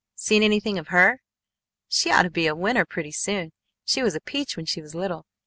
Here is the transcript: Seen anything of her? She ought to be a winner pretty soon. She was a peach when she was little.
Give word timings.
Seen 0.15 0.41
anything 0.41 0.79
of 0.79 0.87
her? 0.87 1.21
She 1.87 2.09
ought 2.11 2.23
to 2.23 2.31
be 2.31 2.47
a 2.47 2.55
winner 2.55 2.85
pretty 2.85 3.11
soon. 3.11 3.51
She 3.85 4.01
was 4.01 4.15
a 4.15 4.19
peach 4.19 4.57
when 4.57 4.65
she 4.65 4.81
was 4.81 4.95
little. 4.95 5.27